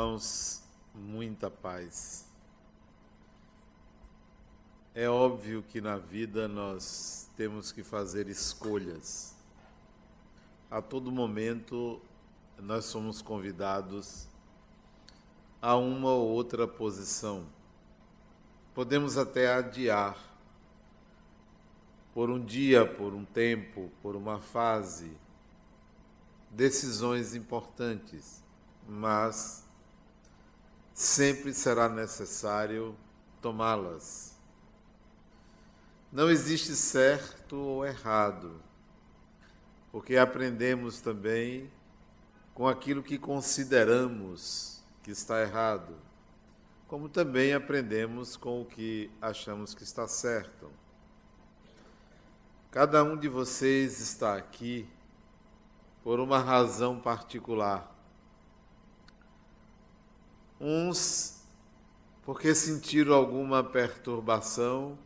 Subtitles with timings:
[0.00, 0.62] Irmãos,
[0.94, 2.26] muita paz.
[4.94, 9.36] É óbvio que na vida nós temos que fazer escolhas.
[10.70, 12.00] A todo momento
[12.58, 14.26] nós somos convidados
[15.60, 17.44] a uma ou outra posição.
[18.74, 20.16] Podemos até adiar
[22.14, 25.14] por um dia, por um tempo, por uma fase,
[26.50, 28.42] decisões importantes,
[28.88, 29.68] mas
[31.00, 32.94] sempre será necessário
[33.40, 34.36] tomá-las.
[36.12, 38.60] Não existe certo ou errado,
[39.90, 41.72] porque aprendemos também
[42.52, 45.96] com aquilo que consideramos que está errado,
[46.86, 50.70] como também aprendemos com o que achamos que está certo.
[52.70, 54.86] Cada um de vocês está aqui
[56.04, 57.89] por uma razão particular
[60.60, 61.40] uns
[62.22, 64.98] porque sentiram alguma perturbação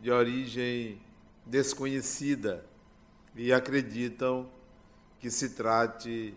[0.00, 1.00] de origem
[1.46, 2.66] desconhecida
[3.34, 4.50] e acreditam
[5.18, 6.34] que se trate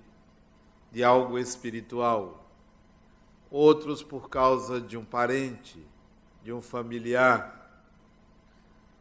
[0.92, 2.48] de algo espiritual.
[3.50, 5.84] Outros por causa de um parente,
[6.44, 7.84] de um familiar,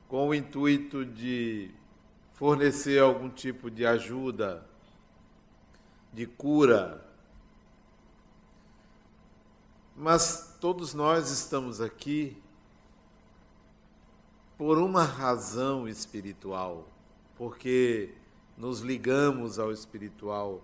[0.09, 1.71] com o intuito de
[2.35, 4.67] fornecer algum tipo de ajuda,
[6.13, 7.12] de cura,
[10.03, 12.37] mas todos nós estamos aqui
[14.59, 16.89] por uma razão espiritual,
[17.37, 18.13] porque
[18.57, 20.61] nos ligamos ao espiritual,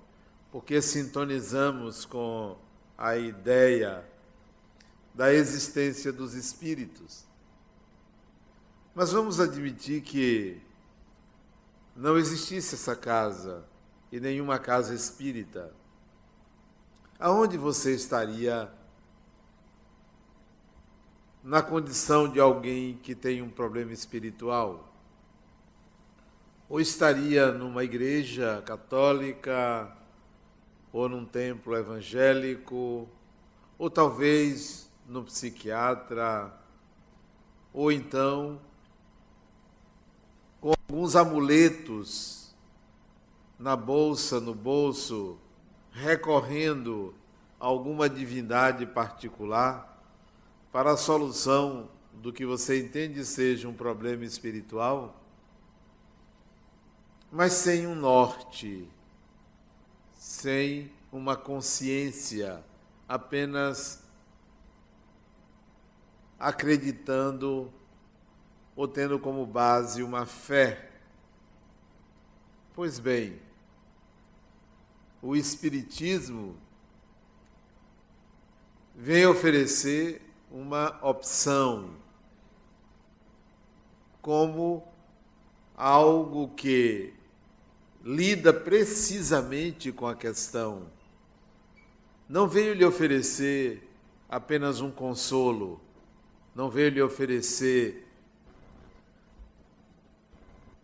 [0.50, 2.58] porque sintonizamos com
[2.96, 4.04] a ideia
[5.14, 7.24] da existência dos espíritos.
[8.92, 10.60] Mas vamos admitir que
[11.94, 13.64] não existisse essa casa
[14.10, 15.72] e nenhuma casa espírita.
[17.20, 18.76] Aonde você estaria
[21.48, 24.92] na condição de alguém que tem um problema espiritual?
[26.68, 29.90] Ou estaria numa igreja católica,
[30.92, 33.08] ou num templo evangélico,
[33.78, 36.52] ou talvez no psiquiatra,
[37.72, 38.60] ou então
[40.60, 42.54] com alguns amuletos
[43.58, 45.38] na bolsa, no bolso,
[45.92, 47.14] recorrendo
[47.58, 49.87] a alguma divindade particular
[50.72, 55.22] para a solução do que você entende seja um problema espiritual,
[57.30, 58.88] mas sem um norte,
[60.14, 62.62] sem uma consciência,
[63.08, 64.02] apenas
[66.38, 67.72] acreditando
[68.76, 70.90] ou tendo como base uma fé.
[72.74, 73.40] Pois bem,
[75.20, 76.56] o Espiritismo
[78.94, 81.90] vem oferecer uma opção
[84.20, 84.86] como
[85.76, 87.14] algo que
[88.02, 90.86] lida precisamente com a questão.
[92.28, 93.88] Não veio lhe oferecer
[94.28, 95.80] apenas um consolo,
[96.54, 98.06] não veio lhe oferecer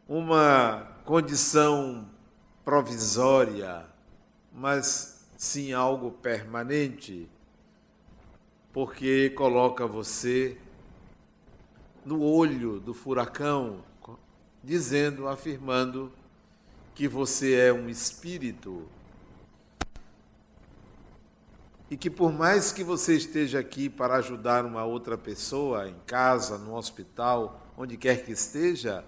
[0.08, 2.08] uma condição
[2.64, 3.86] provisória,
[4.52, 7.28] mas sim algo permanente
[8.74, 10.58] porque coloca você
[12.04, 13.84] no olho do furacão,
[14.64, 16.10] dizendo, afirmando
[16.92, 18.82] que você é um espírito
[21.88, 26.58] e que por mais que você esteja aqui para ajudar uma outra pessoa em casa,
[26.58, 29.04] no hospital, onde quer que esteja,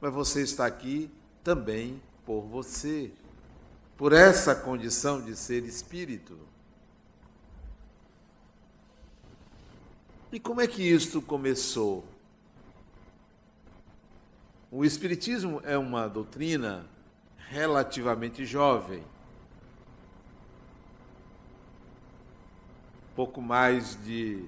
[0.00, 1.10] mas você está aqui
[1.42, 3.12] também por você,
[3.98, 6.53] por essa condição de ser espírito.
[10.34, 12.04] E como é que isto começou?
[14.68, 16.84] O Espiritismo é uma doutrina
[17.36, 19.04] relativamente jovem.
[23.14, 24.44] Pouco mais de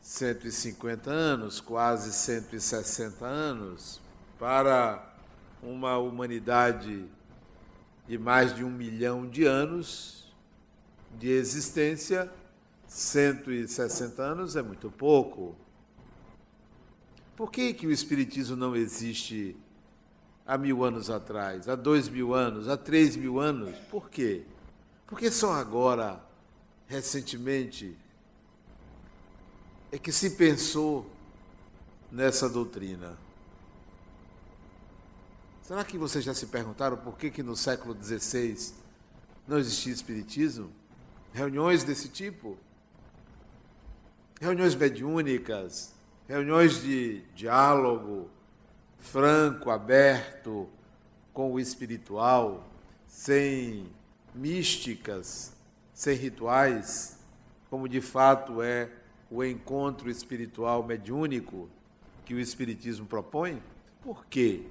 [0.00, 4.00] 150 anos, quase 160 anos,
[4.38, 5.06] para
[5.62, 7.04] uma humanidade
[8.08, 10.34] de mais de um milhão de anos
[11.18, 12.32] de existência
[12.88, 15.56] 160 anos é muito pouco.
[17.36, 19.56] Por que, que o Espiritismo não existe
[20.46, 23.76] há mil anos atrás, há dois mil anos, há três mil anos?
[23.90, 24.44] Por quê?
[25.06, 26.20] Porque só agora,
[26.86, 27.96] recentemente,
[29.92, 31.10] é que se pensou
[32.10, 33.18] nessa doutrina.
[35.62, 38.72] Será que vocês já se perguntaram por que, que no século XVI
[39.46, 40.70] não existia Espiritismo?
[41.36, 42.58] reuniões desse tipo,
[44.40, 45.94] reuniões mediúnicas,
[46.28, 48.30] reuniões de diálogo
[48.98, 50.68] franco, aberto
[51.32, 52.66] com o espiritual,
[53.06, 53.88] sem
[54.34, 55.52] místicas,
[55.92, 57.18] sem rituais,
[57.70, 58.90] como de fato é
[59.30, 61.68] o encontro espiritual mediúnico
[62.24, 63.62] que o Espiritismo propõe?
[64.02, 64.66] Por quê?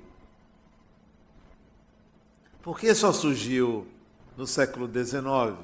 [2.61, 3.87] Por que só surgiu
[4.35, 5.57] no século XIX,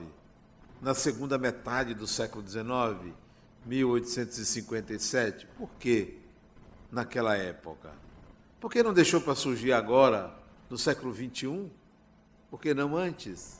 [0.81, 3.13] na segunda metade do século XIX,
[3.65, 5.47] 1857?
[5.57, 6.19] Por que
[6.91, 7.91] naquela época?
[8.59, 10.33] Por que não deixou para surgir agora,
[10.69, 11.71] no século XXI?
[12.49, 13.59] Por que não antes?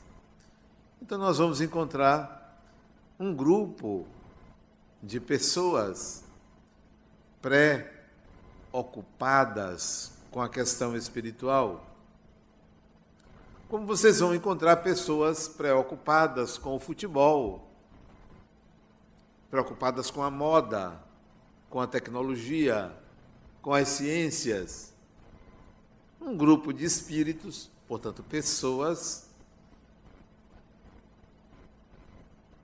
[1.02, 2.62] Então nós vamos encontrar
[3.20, 4.06] um grupo
[5.02, 6.24] de pessoas
[7.42, 11.88] pré-ocupadas com a questão espiritual.
[13.68, 17.71] Como vocês vão encontrar pessoas preocupadas com o futebol,
[19.52, 20.98] preocupadas com a moda,
[21.70, 22.90] com a tecnologia,
[23.62, 24.94] com as ciências.
[26.22, 29.30] Um grupo de espíritos, portanto, pessoas,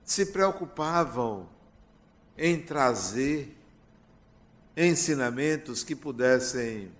[0.02, 1.46] se preocupavam
[2.38, 3.54] em trazer
[4.74, 6.90] ensinamentos que pudessem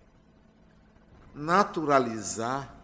[1.34, 2.74] naturalizar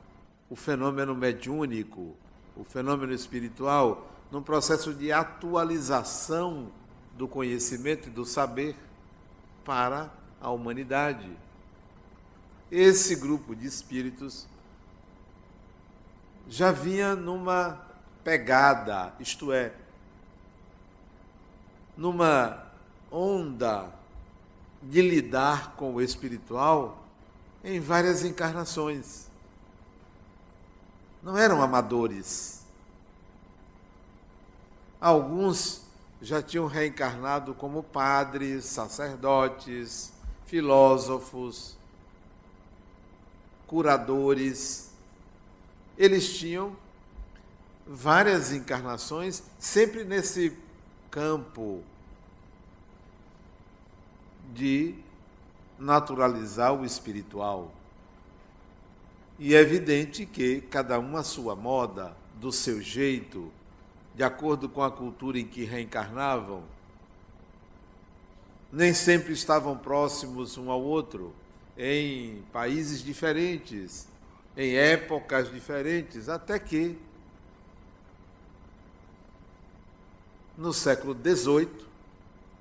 [0.49, 2.17] o fenômeno mediúnico,
[2.57, 6.73] o fenômeno espiritual, num processo de atualização
[7.17, 8.77] do conhecimento e do saber
[9.65, 11.31] para a humanidade.
[12.71, 14.47] Esse grupo de espíritos
[16.49, 17.81] já vinha numa
[18.23, 19.73] pegada, isto é,
[21.97, 22.67] numa
[23.11, 23.93] onda
[24.83, 27.05] de lidar com o espiritual
[27.63, 29.29] em várias encarnações.
[31.23, 32.67] Não eram amadores.
[35.01, 35.84] Alguns
[36.25, 40.11] já tinham reencarnado como padres, sacerdotes,
[40.47, 41.77] filósofos,
[43.67, 44.91] curadores.
[45.99, 46.75] Eles tinham
[47.87, 50.57] várias encarnações, sempre nesse
[51.11, 51.83] campo
[54.55, 54.95] de
[55.79, 57.71] naturalizar o espiritual.
[59.39, 63.53] E é evidente que cada um a sua moda, do seu jeito,
[64.15, 66.63] de acordo com a cultura em que reencarnavam,
[68.73, 71.35] nem sempre estavam próximos um ao outro,
[71.77, 74.09] em países diferentes,
[74.57, 76.97] em épocas diferentes, até que
[80.57, 81.69] no século XVIII,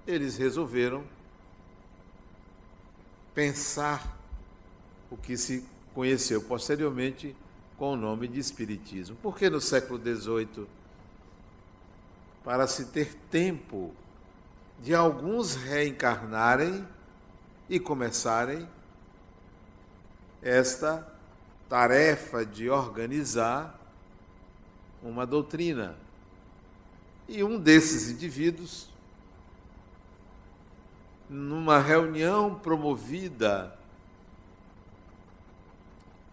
[0.07, 1.03] eles resolveram
[3.33, 4.17] pensar
[5.09, 7.35] o que se conheceu posteriormente
[7.77, 9.15] com o nome de Espiritismo.
[9.21, 10.67] Por que no século XVIII?
[12.43, 13.93] Para se ter tempo
[14.81, 16.85] de alguns reencarnarem
[17.69, 18.67] e começarem
[20.41, 21.07] esta
[21.69, 23.79] tarefa de organizar
[25.01, 25.95] uma doutrina.
[27.27, 28.89] E um desses indivíduos,
[31.29, 33.77] numa reunião promovida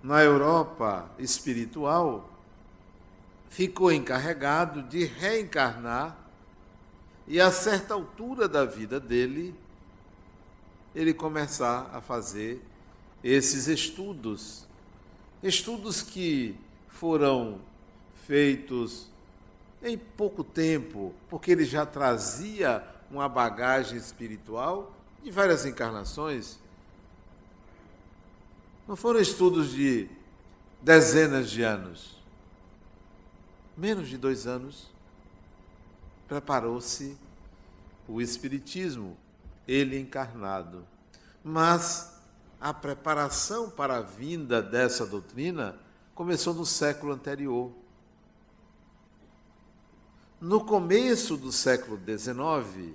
[0.02, 2.28] na Europa espiritual,
[3.50, 6.16] ficou encarregado de reencarnar
[7.26, 9.54] e a certa altura da vida dele,
[10.94, 12.62] ele começar a fazer
[13.22, 14.66] esses estudos.
[15.42, 16.56] Estudos que
[16.88, 17.60] foram
[18.26, 19.08] feitos
[19.82, 26.58] em pouco tempo, porque ele já trazia uma bagagem espiritual de várias encarnações.
[28.86, 30.08] Não foram estudos de
[30.82, 32.19] dezenas de anos.
[33.76, 34.90] Menos de dois anos,
[36.28, 37.16] preparou-se
[38.06, 39.16] o Espiritismo,
[39.66, 40.86] ele encarnado.
[41.42, 42.20] Mas
[42.60, 45.78] a preparação para a vinda dessa doutrina
[46.14, 47.72] começou no século anterior.
[50.40, 52.94] No começo do século XIX,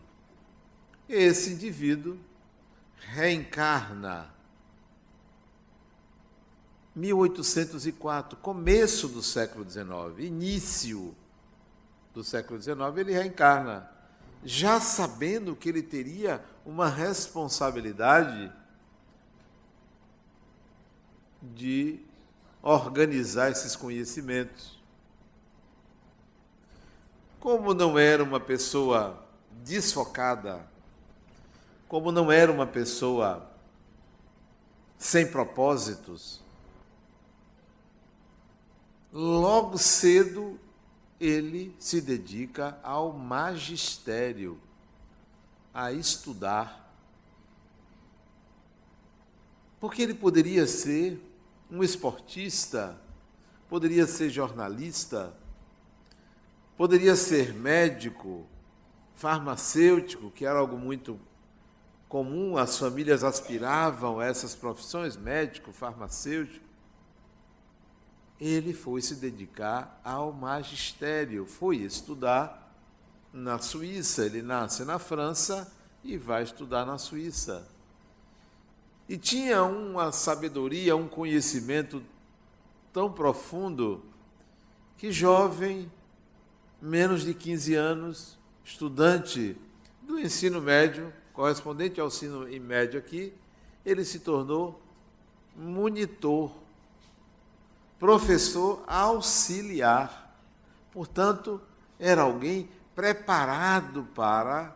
[1.07, 2.17] esse indivíduo
[2.97, 4.34] reencarna.
[6.95, 9.85] 1804, começo do século XIX,
[10.19, 11.13] início
[12.13, 13.91] do século XIX, ele reencarna,
[14.43, 18.51] já sabendo que ele teria uma responsabilidade
[21.41, 21.99] de
[22.61, 24.81] organizar esses conhecimentos.
[27.39, 29.23] Como não era uma pessoa
[29.63, 30.65] desfocada,
[31.87, 33.51] como não era uma pessoa
[34.97, 36.44] sem propósitos,
[39.15, 40.59] logo cedo
[41.17, 44.59] ele se dedica ao magistério,
[45.73, 46.93] a estudar.
[49.79, 51.17] Porque ele poderia ser
[51.71, 52.99] um esportista,
[53.69, 55.33] poderia ser jornalista,
[56.75, 58.45] poderia ser médico,
[59.13, 61.17] farmacêutico, que era algo muito
[62.09, 66.64] comum, as famílias aspiravam a essas profissões, médico, farmacêutico.
[68.39, 72.73] Ele foi se dedicar ao magistério, foi estudar
[73.31, 74.25] na Suíça.
[74.25, 75.71] Ele nasce na França
[76.03, 77.67] e vai estudar na Suíça.
[79.07, 82.01] E tinha uma sabedoria, um conhecimento
[82.91, 84.03] tão profundo
[84.97, 85.91] que jovem,
[86.81, 89.55] menos de 15 anos, estudante
[90.01, 93.33] do ensino médio, correspondente ao ensino médio aqui,
[93.85, 94.81] ele se tornou
[95.55, 96.51] monitor,
[97.99, 100.37] professor auxiliar.
[100.91, 101.61] Portanto,
[101.99, 104.75] era alguém preparado para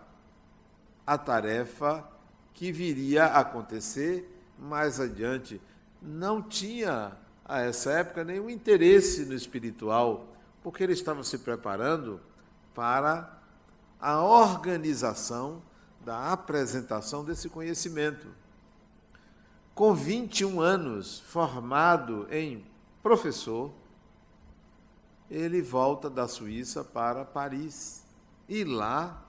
[1.05, 2.07] a tarefa
[2.53, 5.61] que viria a acontecer mais adiante.
[6.01, 7.13] Não tinha,
[7.45, 10.27] a essa época, nenhum interesse no espiritual,
[10.61, 12.19] porque ele estava se preparando
[12.75, 13.39] para
[13.99, 15.61] a organização
[16.03, 18.27] da apresentação desse conhecimento.
[19.73, 22.65] Com 21 anos, formado em
[23.09, 23.71] professor,
[25.31, 28.05] ele volta da Suíça para Paris.
[28.47, 29.25] E lá,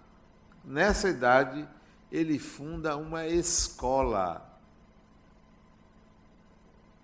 [0.62, 1.66] nessa idade,
[2.12, 4.46] ele funda uma escola.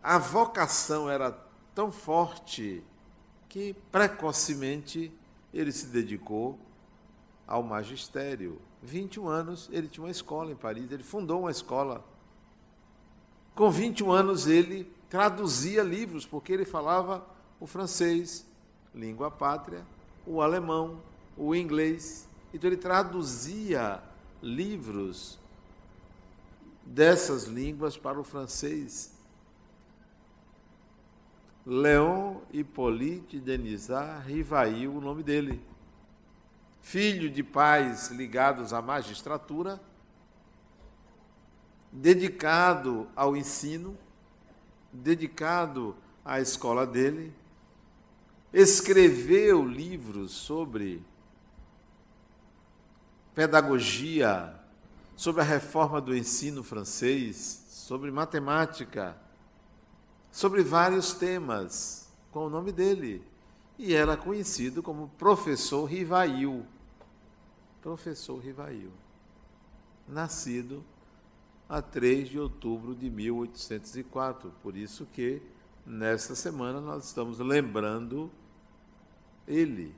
[0.03, 1.33] A vocação era
[1.75, 2.85] tão forte
[3.49, 5.11] que precocemente
[5.55, 6.59] ele se dedicou
[7.47, 8.61] ao magistério.
[8.83, 12.05] 21 anos, ele tinha uma escola em Paris, ele fundou uma escola.
[13.55, 17.27] Com 21 anos, ele traduzia livros, porque ele falava
[17.61, 18.47] o francês,
[18.95, 19.85] língua pátria,
[20.27, 21.01] o alemão,
[21.37, 22.29] o inglês.
[22.53, 24.03] Então, ele traduzia
[24.43, 25.39] livros
[26.85, 29.15] dessas línguas para o francês.
[31.65, 35.61] Léon Hippolyte Denisard Rivail, o nome dele.
[36.81, 39.81] Filho de pais ligados à magistratura,
[41.91, 43.99] dedicado ao ensino,
[45.03, 47.33] dedicado à escola dele,
[48.53, 51.05] escreveu livros sobre
[53.35, 54.55] pedagogia,
[55.15, 59.17] sobre a reforma do ensino francês, sobre matemática,
[60.33, 63.23] sobre vários temas, com o nome dele.
[63.79, 66.67] E era conhecido como professor Rivail.
[67.83, 68.91] Professor Rivail.
[70.09, 70.83] Nascido
[71.69, 74.53] a 3 de outubro de 1804.
[74.63, 75.43] Por isso que
[75.85, 78.31] nesta semana nós estamos lembrando
[79.47, 79.95] ele.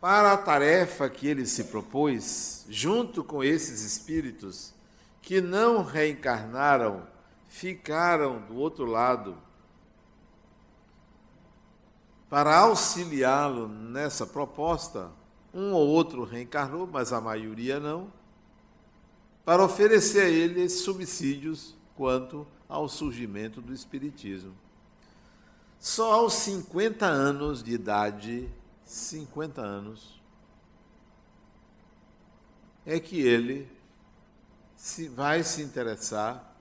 [0.00, 4.72] para a tarefa que ele se propôs, junto com esses espíritos
[5.20, 7.06] que não reencarnaram,
[7.48, 9.36] ficaram do outro lado,
[12.30, 15.10] para auxiliá-lo nessa proposta,
[15.52, 18.12] um ou outro reencarnou, mas a maioria não,
[19.48, 24.54] para oferecer a ele subsídios quanto ao surgimento do Espiritismo.
[25.80, 28.46] Só aos 50 anos de idade
[28.84, 30.20] 50 anos,
[32.84, 33.66] é que ele
[34.76, 36.54] se, vai se interessar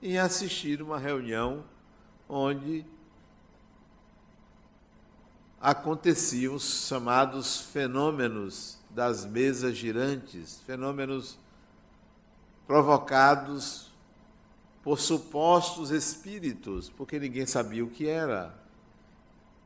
[0.00, 1.62] em assistir uma reunião
[2.26, 2.86] onde
[5.60, 11.38] aconteciam os chamados fenômenos das mesas girantes, fenômenos
[12.70, 13.90] provocados
[14.80, 18.56] por supostos espíritos, porque ninguém sabia o que era.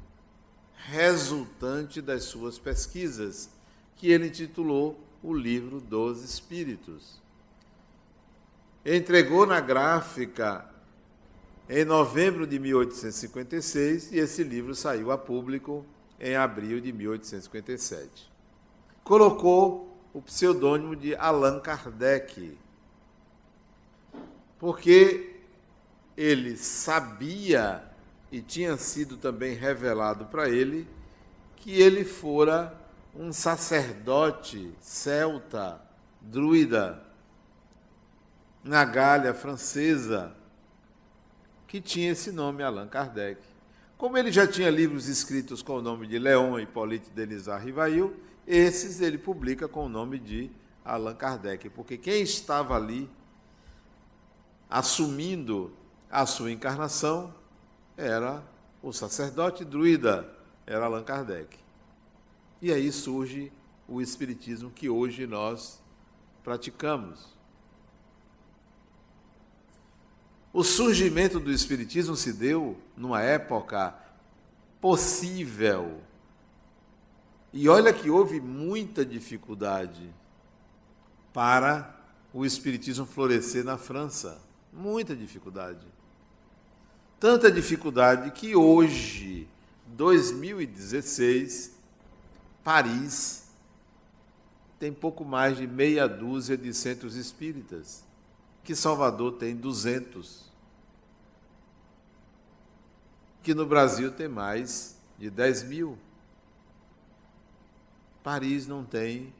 [0.76, 3.50] resultante das suas pesquisas,
[3.96, 7.20] que ele intitulou O Livro dos Espíritos.
[8.84, 10.70] Entregou na gráfica
[11.68, 15.84] em novembro de 1856 e esse livro saiu a público
[16.20, 18.30] em abril de 1857.
[19.04, 22.58] Colocou o pseudônimo de Allan Kardec
[24.58, 25.36] porque
[26.16, 27.84] ele sabia
[28.32, 30.88] e tinha sido também revelado para ele
[31.56, 32.74] que ele fora
[33.14, 35.80] um sacerdote celta,
[36.20, 37.02] druida,
[38.62, 40.34] na Gália francesa,
[41.66, 43.40] que tinha esse nome, Allan Kardec.
[43.98, 48.14] Como ele já tinha livros escritos com o nome de Leon Hippolyte Denisard Rivail,
[48.46, 50.50] esses ele publica com o nome de
[50.84, 53.08] Allan Kardec, porque quem estava ali
[54.68, 55.72] assumindo
[56.10, 57.34] a sua encarnação
[57.96, 58.42] era
[58.82, 60.30] o sacerdote druida,
[60.66, 61.58] era Allan Kardec.
[62.60, 63.50] E aí surge
[63.88, 65.82] o Espiritismo que hoje nós
[66.44, 67.35] praticamos.
[70.56, 73.94] O surgimento do Espiritismo se deu numa época
[74.80, 76.00] possível.
[77.52, 80.10] E olha que houve muita dificuldade
[81.30, 81.94] para
[82.32, 84.40] o Espiritismo florescer na França.
[84.72, 85.86] Muita dificuldade.
[87.20, 89.46] Tanta dificuldade que hoje,
[89.88, 91.76] 2016,
[92.64, 93.46] Paris
[94.78, 98.06] tem pouco mais de meia dúzia de centros espíritas,
[98.64, 100.45] que Salvador tem 200,
[103.46, 105.96] que no Brasil tem mais de 10 mil.
[108.20, 109.32] Paris não tem,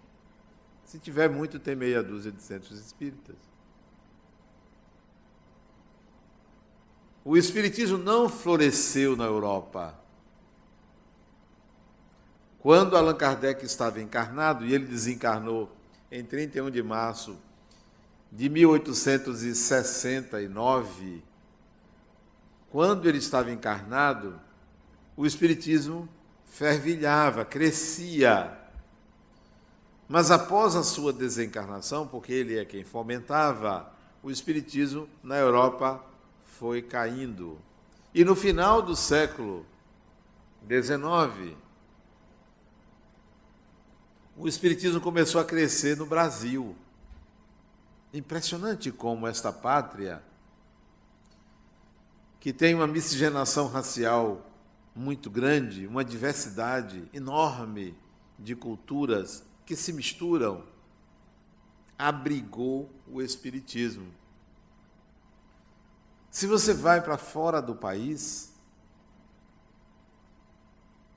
[0.84, 3.34] se tiver muito, tem meia dúzia de centros espíritas.
[7.24, 9.98] O Espiritismo não floresceu na Europa
[12.60, 15.68] quando Allan Kardec estava encarnado, e ele desencarnou
[16.12, 17.36] em 31 de março
[18.30, 21.24] de 1869,
[22.70, 24.38] quando ele estava encarnado,
[25.16, 26.08] o Espiritismo
[26.44, 28.56] fervilhava, crescia.
[30.08, 36.04] Mas após a sua desencarnação, porque ele é quem fomentava, o Espiritismo na Europa
[36.44, 37.58] foi caindo.
[38.14, 39.66] E no final do século
[40.66, 41.56] XIX,
[44.36, 46.76] o Espiritismo começou a crescer no Brasil.
[48.12, 50.22] Impressionante como esta pátria,
[52.46, 54.48] que tem uma miscigenação racial
[54.94, 57.92] muito grande, uma diversidade enorme
[58.38, 60.64] de culturas que se misturam,
[61.98, 64.06] abrigou o Espiritismo.
[66.30, 68.54] Se você vai para fora do país,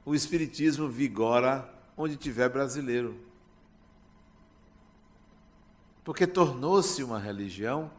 [0.04, 3.16] o Espiritismo vigora onde tiver brasileiro.
[6.04, 7.92] Porque tornou-se uma religião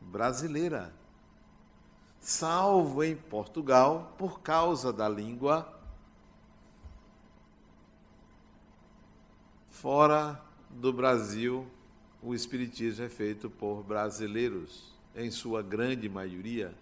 [0.00, 0.92] brasileira.
[2.22, 5.76] Salvo em Portugal, por causa da língua,
[9.68, 11.66] fora do Brasil,
[12.22, 16.72] o Espiritismo é feito por brasileiros, em sua grande maioria.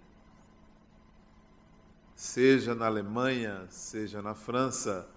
[2.14, 5.08] Seja na Alemanha, seja na França,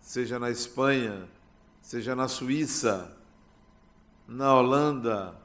[0.00, 1.28] seja na Espanha,
[1.80, 3.16] seja na Suíça,
[4.26, 5.40] na Holanda,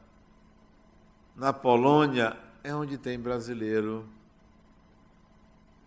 [1.35, 4.05] na Polônia, é onde tem brasileiro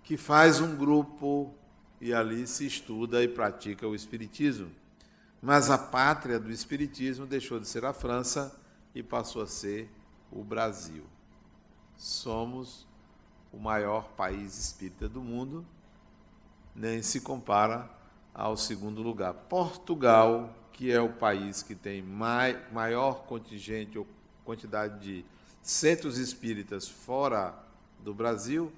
[0.03, 1.55] que faz um grupo
[2.01, 4.71] e ali se estuda e pratica o Espiritismo.
[5.43, 8.59] Mas a pátria do Espiritismo deixou de ser a França
[8.95, 9.91] e passou a ser
[10.33, 11.05] o Brasil.
[11.99, 12.89] Somos
[13.53, 15.67] o maior país espírita do mundo,
[16.75, 17.91] nem se compara
[18.33, 19.35] ao segundo lugar.
[19.35, 24.07] Portugal, que é o país que tem mai, maior contingente ou
[24.47, 27.55] quantidade de centros espíritas fora
[28.01, 28.73] do Brasil,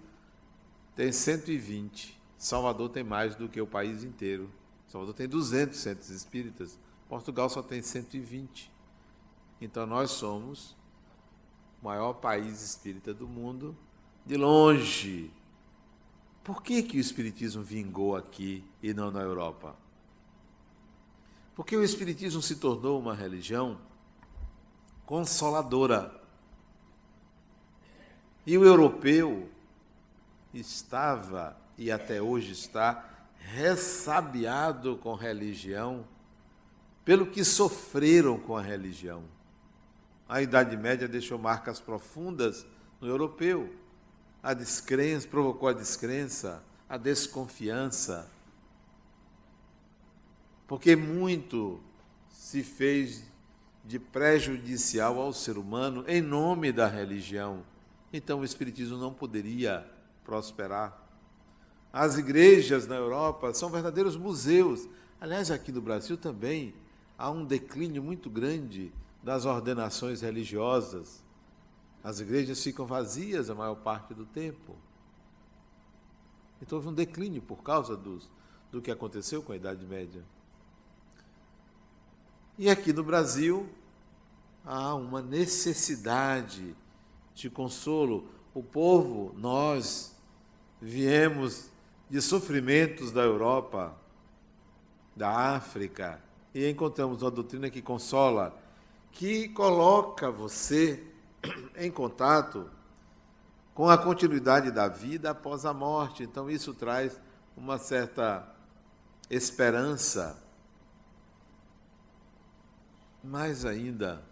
[0.95, 2.21] tem 120.
[2.37, 4.51] Salvador tem mais do que o país inteiro.
[4.89, 8.71] Salvador tem 200 centros espíritas, Portugal só tem 120.
[9.61, 10.77] Então nós somos
[11.81, 13.77] o maior país espírita do mundo,
[14.27, 15.31] de longe,
[16.45, 19.77] por que, que o Espiritismo vingou aqui e não na Europa?
[21.55, 23.79] Porque o Espiritismo se tornou uma religião
[25.07, 26.21] consoladora.
[28.47, 29.49] E o europeu
[30.53, 36.05] estava, e até hoje está, ressabiado com religião,
[37.05, 39.25] pelo que sofreram com a religião.
[40.29, 42.65] A Idade Média deixou marcas profundas
[43.01, 43.83] no europeu
[44.43, 48.29] a descrença, provocou a descrença, a desconfiança.
[50.67, 51.81] Porque muito
[52.29, 53.23] se fez
[53.85, 57.63] de prejudicial ao ser humano em nome da religião.
[58.13, 59.87] Então o Espiritismo não poderia
[60.25, 61.01] prosperar.
[61.93, 64.89] As igrejas na Europa são verdadeiros museus.
[65.21, 66.75] Aliás, aqui no Brasil também
[67.19, 71.23] há um declínio muito grande das ordenações religiosas.
[72.03, 74.77] As igrejas ficam vazias a maior parte do tempo.
[76.61, 78.31] Então houve um declínio por causa dos,
[78.71, 80.25] do que aconteceu com a Idade Média.
[82.59, 83.69] E aqui no Brasil
[84.65, 86.75] há uma necessidade
[87.35, 88.29] de consolo.
[88.55, 90.15] O povo, nós,
[90.81, 91.71] viemos
[92.11, 93.97] de sofrimentos da Europa,
[95.17, 96.21] da África,
[96.55, 98.59] e encontramos uma doutrina que consola,
[99.11, 101.07] que coloca você
[101.77, 102.71] em contato
[103.75, 106.23] com a continuidade da vida após a morte.
[106.23, 107.19] Então, isso traz
[107.57, 108.47] uma certa
[109.31, 110.43] esperança.
[113.25, 114.23] Mas ainda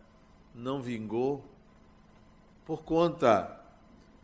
[0.55, 1.50] não vingou
[2.71, 3.61] por conta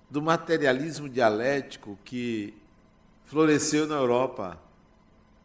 [0.09, 2.57] do materialismo dialético que
[3.25, 4.57] floresceu na Europa,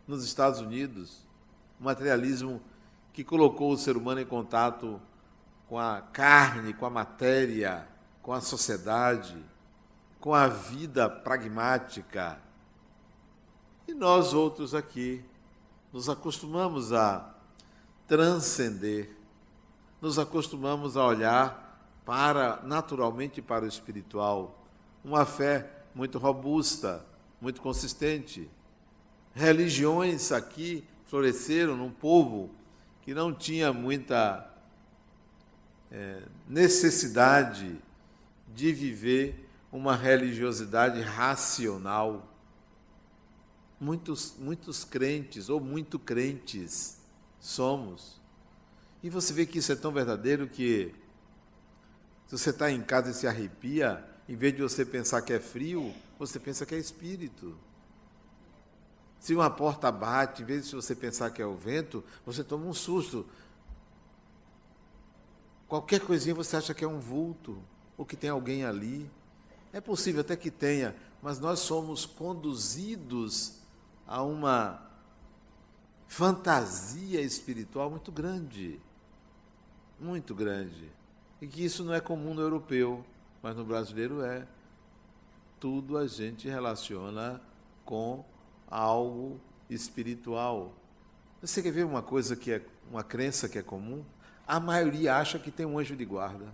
[0.07, 1.25] nos Estados Unidos,
[1.79, 2.61] um materialismo
[3.11, 5.01] que colocou o ser humano em contato
[5.67, 7.87] com a carne, com a matéria,
[8.21, 9.35] com a sociedade,
[10.19, 12.39] com a vida pragmática.
[13.87, 15.25] E nós outros aqui
[15.91, 17.33] nos acostumamos a
[18.05, 19.09] transcender,
[19.99, 21.70] nos acostumamos a olhar
[22.05, 24.65] para naturalmente para o espiritual,
[25.03, 27.05] uma fé muito robusta,
[27.39, 28.49] muito consistente.
[29.33, 32.49] Religiões aqui floresceram num povo
[33.01, 34.47] que não tinha muita
[35.91, 37.77] é, necessidade
[38.53, 42.27] de viver uma religiosidade racional.
[43.79, 46.99] Muitos, muitos crentes, ou muito crentes,
[47.39, 48.21] somos.
[49.01, 50.93] E você vê que isso é tão verdadeiro que,
[52.31, 55.39] se você está em casa e se arrepia, em vez de você pensar que é
[55.41, 57.57] frio, você pensa que é espírito.
[59.19, 62.65] Se uma porta bate, em vez de você pensar que é o vento, você toma
[62.65, 63.27] um susto.
[65.67, 67.61] Qualquer coisinha você acha que é um vulto,
[67.97, 69.11] ou que tem alguém ali.
[69.73, 73.57] É possível até que tenha, mas nós somos conduzidos
[74.07, 74.89] a uma
[76.07, 78.79] fantasia espiritual muito grande.
[79.99, 81.00] Muito grande.
[81.41, 83.03] E que isso não é comum no europeu,
[83.41, 84.47] mas no brasileiro é.
[85.59, 87.41] Tudo a gente relaciona
[87.83, 88.23] com
[88.69, 90.73] algo espiritual.
[91.41, 94.05] Você quer ver uma coisa que é uma crença que é comum?
[94.47, 96.53] A maioria acha que tem um anjo de guarda.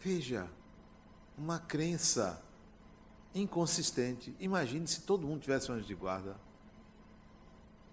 [0.00, 0.48] Veja,
[1.36, 2.40] uma crença
[3.34, 4.34] inconsistente.
[4.38, 6.36] Imagine se todo mundo tivesse um anjo de guarda.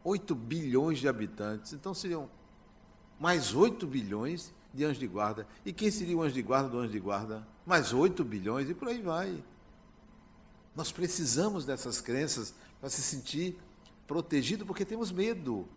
[0.04, 2.30] 8 bilhões de habitantes, então seriam
[3.22, 5.48] mais 8 bilhões de anjos de guarda.
[5.66, 7.48] E quem seria o anjo de guarda do anjo de guarda?
[7.66, 9.42] Mais 8 bilhões e por aí vai.
[10.76, 13.58] Nós precisamos dessas crenças para se sentir
[14.06, 15.68] protegido porque temos medo.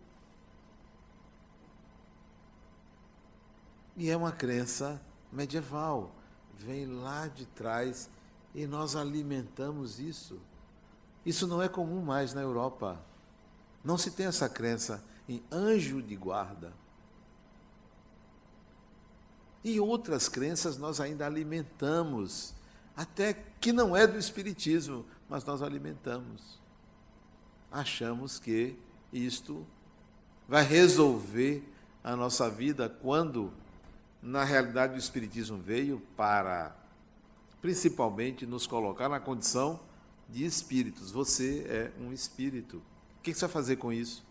[3.95, 6.13] E é uma crença medieval
[6.57, 8.09] vem lá de trás
[8.53, 10.39] e nós alimentamos isso.
[11.25, 12.99] Isso não é comum mais na Europa.
[13.83, 16.73] Não se tem essa crença em anjo de guarda.
[19.65, 22.53] E outras crenças nós ainda alimentamos,
[22.95, 26.57] até que não é do Espiritismo, mas nós alimentamos.
[27.69, 28.77] Achamos que
[29.11, 29.67] isto
[30.47, 31.67] vai resolver
[32.01, 33.51] a nossa vida quando
[34.25, 36.75] na realidade, o Espiritismo veio para,
[37.61, 39.79] principalmente, nos colocar na condição
[40.27, 41.11] de espíritos.
[41.11, 42.77] Você é um espírito.
[43.19, 44.25] O que você vai fazer com isso?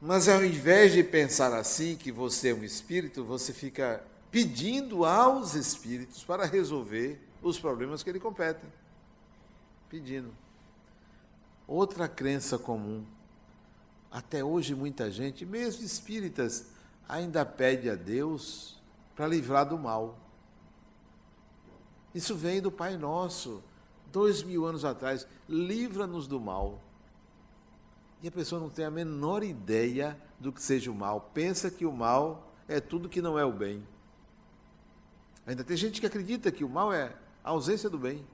[0.00, 5.54] Mas ao invés de pensar assim, que você é um espírito, você fica pedindo aos
[5.54, 8.70] espíritos para resolver os problemas que lhe competem.
[9.90, 10.32] Pedindo.
[11.66, 13.04] Outra crença comum.
[14.10, 16.66] Até hoje, muita gente, mesmo espíritas,
[17.08, 18.80] ainda pede a Deus
[19.14, 20.18] para livrar do mal.
[22.14, 23.62] Isso vem do Pai Nosso,
[24.10, 25.26] dois mil anos atrás.
[25.48, 26.80] Livra-nos do mal.
[28.22, 31.30] E a pessoa não tem a menor ideia do que seja o mal.
[31.32, 33.86] Pensa que o mal é tudo que não é o bem.
[35.46, 38.26] Ainda tem gente que acredita que o mal é a ausência do bem.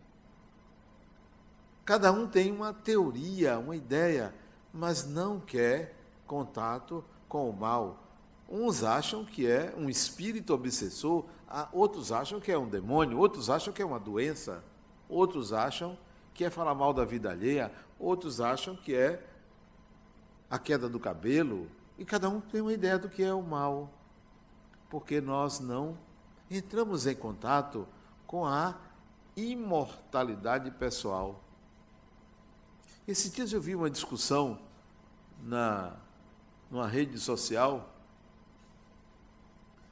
[1.85, 4.35] Cada um tem uma teoria, uma ideia,
[4.73, 5.97] mas não quer
[6.27, 8.03] contato com o mal.
[8.49, 11.25] Uns acham que é um espírito obsessor,
[11.73, 14.65] outros acham que é um demônio, outros acham que é uma doença,
[15.09, 15.97] outros acham
[16.35, 19.25] que é falar mal da vida alheia, outros acham que é
[20.51, 23.91] a queda do cabelo, e cada um tem uma ideia do que é o mal,
[24.89, 25.99] porque nós não
[26.51, 27.87] entramos em contato
[28.27, 28.75] com a
[29.37, 31.43] imortalidade pessoal.
[33.07, 34.59] Esses dias eu vi uma discussão
[35.43, 35.97] na
[36.69, 37.93] numa rede social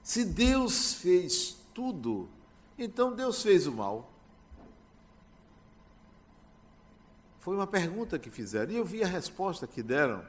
[0.02, 2.28] Se Deus fez tudo,
[2.76, 4.12] então Deus fez o mal.
[7.40, 10.22] Foi uma pergunta que fizeram e eu vi a resposta que deram.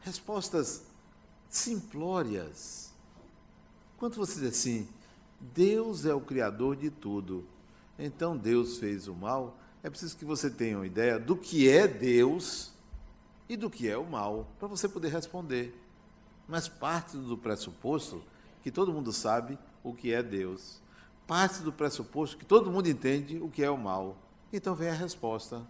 [0.00, 0.82] Respostas
[1.48, 2.92] simplórias.
[3.98, 4.88] Quando você diz assim,
[5.40, 7.44] Deus é o Criador de tudo,
[7.98, 11.86] então Deus fez o mal, é preciso que você tenha uma ideia do que é
[11.86, 12.72] Deus
[13.48, 15.74] e do que é o mal, para você poder responder.
[16.46, 18.22] Mas parte do pressuposto
[18.62, 20.80] que todo mundo sabe o que é Deus.
[21.26, 24.16] Parte do pressuposto que todo mundo entende o que é o mal.
[24.52, 25.62] Então vem a resposta.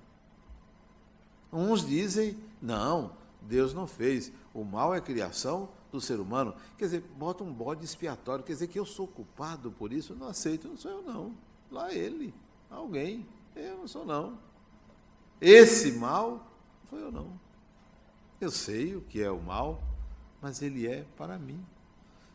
[1.52, 3.12] Uns dizem, não,
[3.42, 4.32] Deus não fez.
[4.52, 6.54] O mal é criação do ser humano.
[6.78, 8.44] Quer dizer, bota um bode expiatório.
[8.44, 10.12] Quer dizer que eu sou culpado por isso?
[10.12, 10.68] Eu não aceito.
[10.68, 11.34] Não sou eu, não.
[11.70, 12.34] Lá ele,
[12.70, 13.26] alguém.
[13.54, 14.38] Eu não sou, não.
[15.40, 17.40] Esse mal, não foi eu, não.
[18.40, 19.82] Eu sei o que é o mal,
[20.40, 21.64] mas ele é para mim.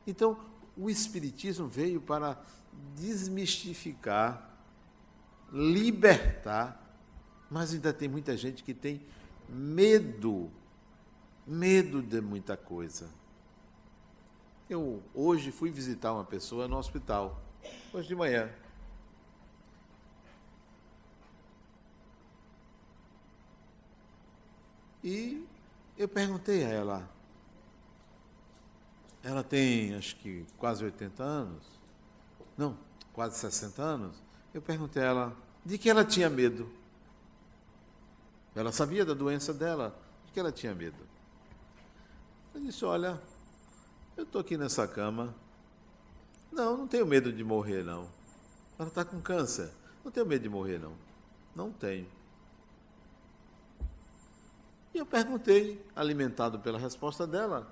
[0.06, 0.38] Então,
[0.78, 2.40] o Espiritismo veio para
[2.96, 4.52] desmistificar,
[5.52, 6.82] libertar,
[7.50, 9.02] mas ainda tem muita gente que tem
[9.48, 10.52] medo,
[11.46, 13.10] medo de muita coisa.
[14.70, 17.40] Eu hoje fui visitar uma pessoa no hospital,
[17.94, 18.52] hoje de manhã.
[25.04, 25.46] E
[25.96, 27.10] eu perguntei a ela,
[29.24, 31.64] ela tem acho que quase 80 anos,
[32.58, 32.76] não,
[33.14, 34.24] quase 60 anos.
[34.52, 36.68] Eu perguntei a ela de que ela tinha medo.
[38.56, 41.05] Ela sabia da doença dela, de que ela tinha medo.
[42.56, 43.22] Eu disse: Olha,
[44.16, 45.36] eu estou aqui nessa cama.
[46.50, 48.08] Não, não tenho medo de morrer, não.
[48.80, 49.70] Ela está com câncer.
[50.06, 50.94] Não tenho medo de morrer, não.
[51.54, 52.08] Não tenho.
[54.94, 57.70] E eu perguntei, alimentado pela resposta dela,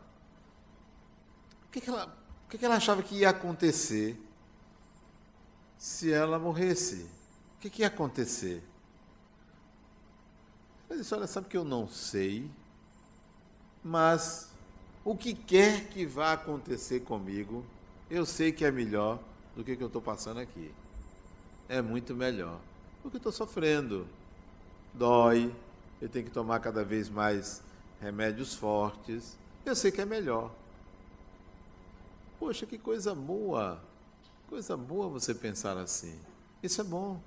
[1.65, 2.05] o que, que, ela,
[2.45, 4.21] o que, que ela achava que ia acontecer
[5.77, 7.09] se ela morresse?
[7.55, 8.61] O que, que ia acontecer?
[10.89, 12.51] Eu disse, olha, sabe que eu não sei,
[13.81, 14.52] mas
[15.05, 17.65] o que quer que vá acontecer comigo,
[18.09, 19.19] eu sei que é melhor
[19.55, 20.71] do que que eu estou passando aqui.
[21.67, 22.59] É muito melhor.
[23.01, 24.07] Porque eu estou sofrendo.
[24.93, 25.53] Dói,
[26.01, 27.61] eu tenho que tomar cada vez mais
[27.99, 29.37] remédios fortes.
[29.65, 30.51] Eu sei que é melhor.
[32.39, 33.81] Poxa, que coisa boa!
[34.47, 36.17] Coisa boa você pensar assim.
[36.61, 37.19] Isso é bom.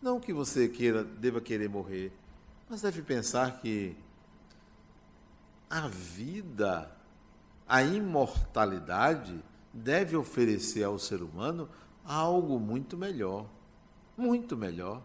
[0.00, 2.12] Não que você queira, deva querer morrer,
[2.68, 3.96] mas deve pensar que
[5.68, 6.90] a vida,
[7.66, 11.68] a imortalidade, deve oferecer ao ser humano
[12.04, 13.46] algo muito melhor.
[14.16, 15.02] Muito melhor.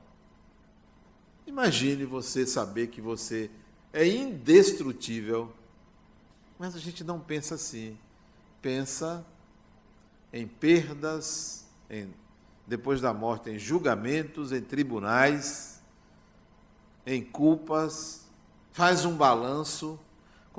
[1.48, 3.50] Imagine você saber que você
[3.92, 5.52] é indestrutível.
[6.60, 7.98] Mas a gente não pensa assim.
[8.62, 9.26] Pensa
[10.32, 12.14] em perdas, em,
[12.68, 15.82] depois da morte, em julgamentos, em tribunais,
[17.06, 18.28] em culpas,
[18.72, 20.00] faz um balanço,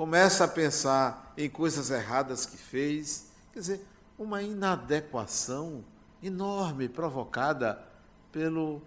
[0.01, 3.31] começa a pensar em coisas erradas que fez.
[3.53, 3.87] Quer dizer,
[4.17, 5.85] uma inadequação
[6.23, 7.87] enorme provocada
[8.31, 8.81] pelo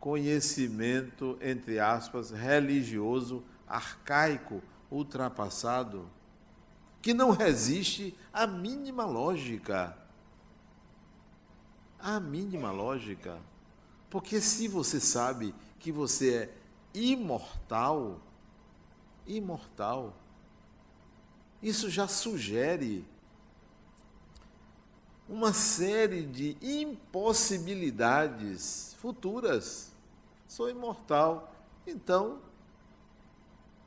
[0.00, 6.08] conhecimento, entre aspas, religioso, arcaico, ultrapassado,
[7.02, 9.94] que não resiste à mínima lógica.
[11.98, 13.36] À mínima lógica.
[14.08, 16.54] Porque se você sabe que você é
[16.94, 18.22] imortal,
[19.26, 20.16] imortal,
[21.62, 23.04] isso já sugere
[25.28, 29.90] uma série de impossibilidades futuras
[30.50, 31.54] sou imortal.
[31.86, 32.40] Então,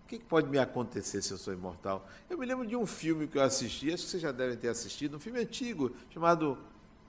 [0.03, 2.07] o que pode me acontecer se eu sou imortal?
[2.29, 4.69] Eu me lembro de um filme que eu assisti, acho que vocês já devem ter
[4.69, 6.57] assistido, um filme antigo, chamado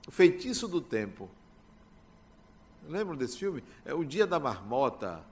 [0.07, 1.29] O Feitiço do Tempo.
[2.87, 3.63] Lembram desse filme?
[3.85, 5.23] É O Dia da Marmota,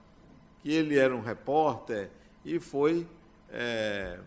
[0.62, 2.10] que ele era um repórter
[2.44, 3.06] e foi
[3.50, 4.18] é,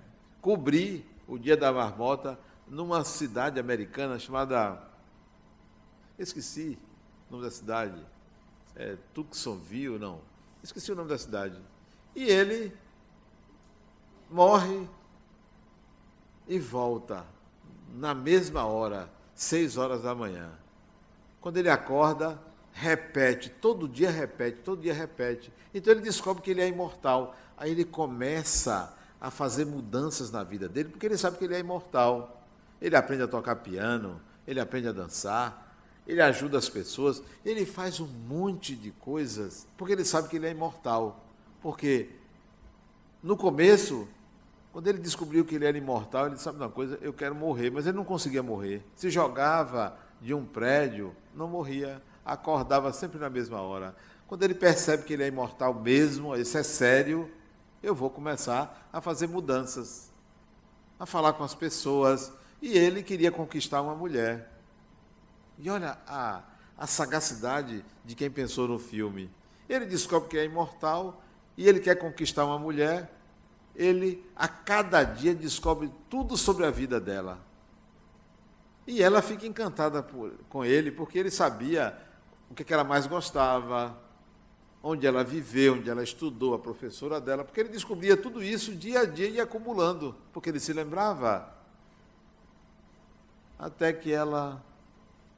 [0.41, 4.81] cobrir o Dia da Marmota numa cidade americana chamada.
[6.17, 6.77] Esqueci
[7.29, 8.05] o nome da cidade
[8.77, 10.21] é, Tucsonville, não,
[10.63, 11.59] esqueci o nome da cidade.
[12.15, 12.71] E ele
[14.29, 14.87] morre
[16.47, 17.25] e volta
[17.89, 20.51] na mesma hora, seis horas da manhã.
[21.41, 22.39] Quando ele acorda,
[22.71, 25.51] repete, todo dia repete, todo dia repete.
[25.73, 27.35] Então ele descobre que ele é imortal.
[27.57, 31.59] Aí ele começa a fazer mudanças na vida dele, porque ele sabe que ele é
[31.59, 32.43] imortal.
[32.81, 35.75] Ele aprende a tocar piano, ele aprende a dançar,
[36.05, 40.47] ele ajuda as pessoas, ele faz um monte de coisas, porque ele sabe que ele
[40.47, 41.25] é imortal.
[41.61, 42.09] Porque
[43.21, 44.07] no começo,
[44.77, 46.99] Quando ele descobriu que ele era imortal, ele disse: Sabe uma coisa?
[47.01, 47.71] Eu quero morrer.
[47.71, 48.83] Mas ele não conseguia morrer.
[48.95, 51.99] Se jogava de um prédio, não morria.
[52.23, 53.95] Acordava sempre na mesma hora.
[54.27, 57.27] Quando ele percebe que ele é imortal mesmo, isso é sério,
[57.81, 60.11] eu vou começar a fazer mudanças,
[60.99, 62.31] a falar com as pessoas.
[62.61, 64.51] E ele queria conquistar uma mulher.
[65.59, 66.41] E olha a,
[66.77, 69.29] a sagacidade de quem pensou no filme.
[69.69, 71.21] Ele descobre que é imortal
[71.55, 73.13] e ele quer conquistar uma mulher.
[73.75, 77.39] Ele, a cada dia, descobre tudo sobre a vida dela.
[78.87, 81.95] E ela fica encantada por, com ele, porque ele sabia
[82.49, 83.95] o que, que ela mais gostava,
[84.89, 89.01] onde ela viveu, onde ela estudou, a professora dela, porque ele descobria tudo isso dia
[89.01, 91.53] a dia e acumulando, porque ele se lembrava.
[93.59, 94.63] Até que ela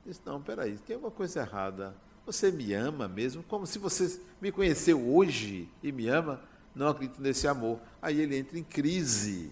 [0.05, 1.95] disse: Não, peraí, tem uma coisa errada.
[2.27, 3.41] Você me ama mesmo?
[3.41, 6.39] Como se você me conheceu hoje e me ama?
[6.75, 7.79] Não acredito nesse amor.
[7.99, 9.51] Aí ele entra em crise.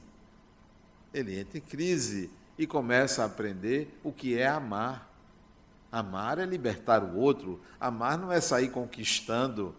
[1.12, 5.12] Ele entra em crise e começa a aprender o que é amar.
[5.92, 7.60] Amar é libertar o outro.
[7.80, 9.74] Amar não é sair conquistando,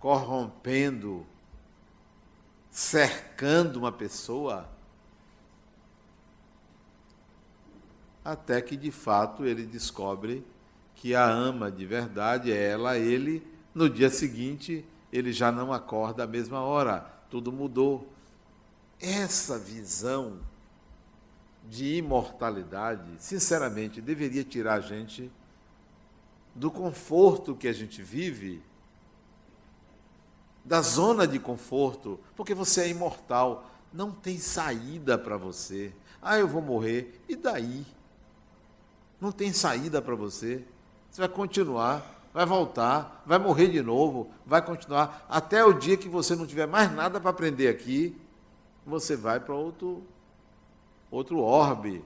[0.00, 1.26] corrompendo,
[2.70, 4.68] cercando uma pessoa.
[8.24, 10.44] Até que de fato ele descobre
[10.94, 13.46] que a ama de verdade é ela, ele.
[13.74, 17.00] No dia seguinte, ele já não acorda à mesma hora.
[17.30, 18.12] Tudo mudou.
[18.98, 20.40] Essa visão
[21.68, 25.30] de imortalidade, sinceramente, deveria tirar a gente
[26.54, 28.62] do conforto que a gente vive,
[30.64, 35.92] da zona de conforto, porque você é imortal, não tem saída para você.
[36.22, 37.86] Ah, eu vou morrer, e daí?
[39.20, 40.64] Não tem saída para você.
[41.10, 46.08] Você vai continuar, vai voltar, vai morrer de novo, vai continuar, até o dia que
[46.08, 48.16] você não tiver mais nada para aprender aqui,
[48.86, 50.04] você vai para outro,
[51.10, 52.04] outro orbe,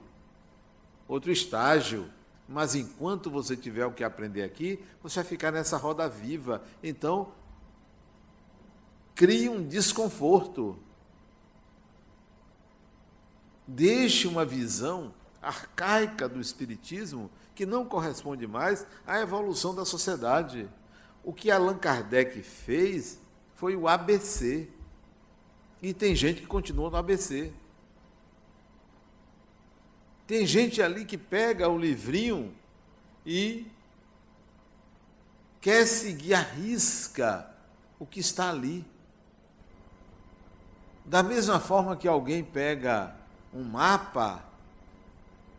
[1.07, 2.09] outro estágio.
[2.47, 6.61] Mas enquanto você tiver o que aprender aqui, você vai ficar nessa roda viva.
[6.83, 7.29] Então,
[9.15, 10.77] crie um desconforto.
[13.65, 20.69] Deixe uma visão arcaica do Espiritismo que não corresponde mais à evolução da sociedade.
[21.23, 23.17] O que Allan Kardec fez
[23.55, 24.69] foi o ABC.
[25.81, 27.51] E tem gente que continua no ABC.
[30.27, 32.53] Tem gente ali que pega o livrinho
[33.25, 33.67] e
[35.61, 37.49] quer seguir a risca
[37.99, 38.85] o que está ali.
[41.05, 43.15] Da mesma forma que alguém pega
[43.53, 44.43] um mapa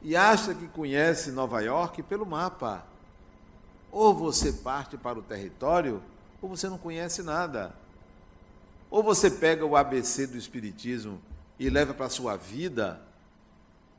[0.02, 2.85] e acha que conhece Nova York pelo mapa.
[3.92, 6.02] Ou você parte para o território,
[6.42, 7.72] ou você não conhece nada.
[8.90, 11.20] Ou você pega o ABC do Espiritismo
[11.59, 13.00] e leva para a sua vida,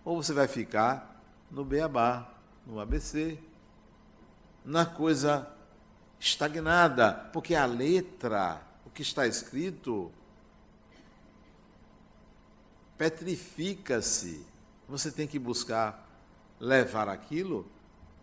[0.04, 2.30] ou você vai ficar no beabá,
[2.66, 3.40] no ABC,
[4.64, 5.48] na coisa
[6.20, 10.12] estagnada, porque a letra, o que está escrito,
[12.98, 14.46] petrifica-se
[14.88, 16.08] você tem que buscar
[16.60, 17.66] levar aquilo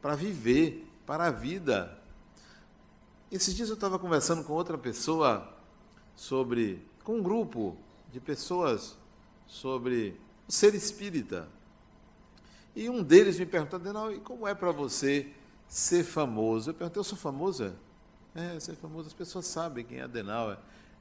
[0.01, 1.99] para viver, para a vida.
[3.31, 5.53] Esses dias eu estava conversando com outra pessoa
[6.17, 7.77] sobre, com um grupo
[8.13, 8.97] de pessoas
[9.47, 11.49] sobre o ser espírita.
[12.75, 15.31] E um deles me perguntou, Adenal, e como é para você
[15.69, 16.71] ser famoso?
[16.71, 17.77] Eu perguntei, eu sou famosa?
[18.35, 20.51] É, ser famoso, as pessoas sabem quem é Adenal.
[20.51, 20.59] Eu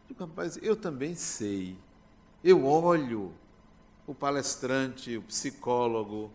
[0.07, 1.77] digo, rapaz, eu também sei.
[2.43, 3.33] Eu olho
[4.05, 6.31] o palestrante, o psicólogo,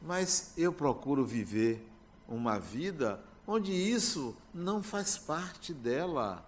[0.00, 1.86] mas eu procuro viver
[2.28, 6.44] uma vida onde isso não faz parte dela.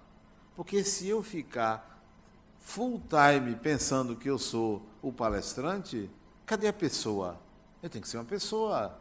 [0.56, 2.02] Porque se eu ficar
[2.58, 6.10] full time pensando que eu sou o palestrante,
[6.46, 7.38] cadê a pessoa?
[7.82, 8.98] Eu tenho que ser uma pessoa.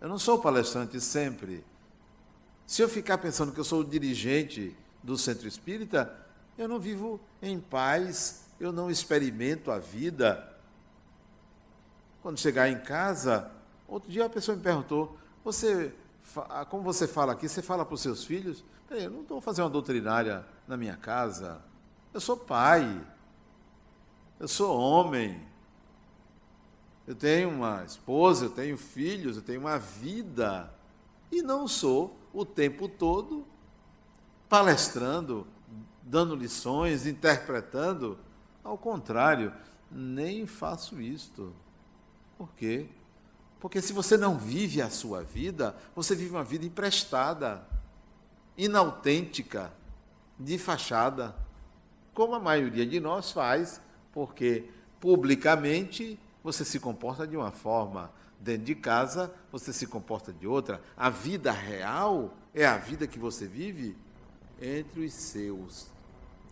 [0.00, 1.64] Eu não sou palestrante sempre.
[2.66, 6.16] Se eu ficar pensando que eu sou o dirigente do centro espírita,
[6.56, 10.46] eu não vivo em paz, eu não experimento a vida.
[12.22, 13.50] Quando chegar em casa,
[13.88, 15.92] outro dia a pessoa me perguntou: você,
[16.68, 18.62] como você fala aqui, você fala para os seus filhos?
[18.90, 21.62] Eu não estou fazendo uma doutrinária na minha casa.
[22.12, 23.00] Eu sou pai.
[24.38, 25.40] Eu sou homem.
[27.06, 30.72] Eu tenho uma esposa, eu tenho filhos, eu tenho uma vida.
[31.32, 33.46] E não sou o tempo todo
[34.48, 35.46] palestrando,
[36.02, 38.18] dando lições, interpretando.
[38.62, 39.52] Ao contrário,
[39.90, 41.54] nem faço isto.
[42.36, 42.86] Por quê?
[43.58, 47.66] Porque se você não vive a sua vida, você vive uma vida emprestada,
[48.56, 49.72] inautêntica,
[50.38, 51.34] de fachada,
[52.14, 53.80] como a maioria de nós faz
[54.12, 60.46] Porque publicamente você se comporta de uma forma, dentro de casa você se comporta de
[60.46, 60.82] outra.
[60.96, 63.96] A vida real é a vida que você vive
[64.60, 65.86] entre os seus.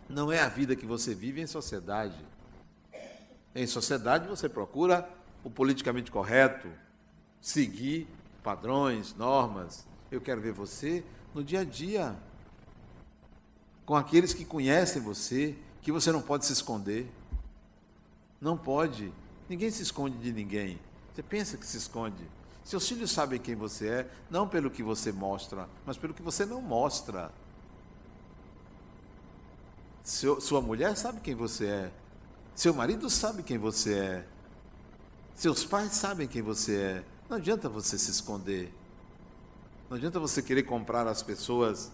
[0.09, 2.17] Não é a vida que você vive em sociedade.
[3.53, 5.07] Em sociedade você procura
[5.43, 6.67] o politicamente correto,
[7.39, 8.07] seguir
[8.43, 9.85] padrões, normas.
[10.11, 11.03] Eu quero ver você
[11.33, 12.17] no dia a dia,
[13.85, 17.07] com aqueles que conhecem você, que você não pode se esconder.
[18.41, 19.13] Não pode.
[19.47, 20.79] Ninguém se esconde de ninguém.
[21.13, 22.23] Você pensa que se esconde.
[22.63, 26.45] Seus filhos sabem quem você é, não pelo que você mostra, mas pelo que você
[26.45, 27.31] não mostra.
[30.03, 31.91] Seu, sua mulher sabe quem você é.
[32.55, 34.27] Seu marido sabe quem você é.
[35.35, 37.03] Seus pais sabem quem você é.
[37.29, 38.73] Não adianta você se esconder.
[39.89, 41.91] Não adianta você querer comprar as pessoas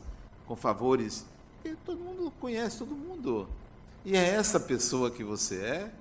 [0.47, 1.26] com favores.
[1.62, 3.47] Porque todo mundo conhece todo mundo.
[4.03, 5.93] E é essa pessoa que você é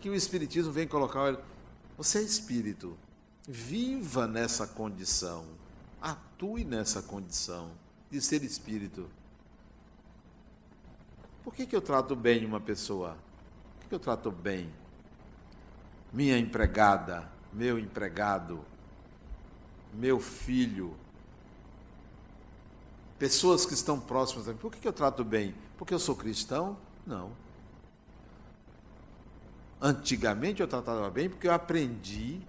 [0.00, 1.36] que o Espiritismo vem colocar.
[1.98, 2.96] Você é espírito.
[3.46, 5.44] Viva nessa condição.
[6.00, 7.72] Atue nessa condição
[8.10, 9.06] de ser espírito.
[11.42, 13.16] Por que, que eu trato bem uma pessoa?
[13.74, 14.70] Por que, que eu trato bem?
[16.12, 18.60] Minha empregada, meu empregado,
[19.94, 20.94] meu filho,
[23.18, 24.58] pessoas que estão próximas a mim.
[24.58, 25.54] Por que, que eu trato bem?
[25.78, 26.76] Porque eu sou cristão?
[27.06, 27.30] Não.
[29.80, 32.40] Antigamente eu tratava bem porque eu aprendi,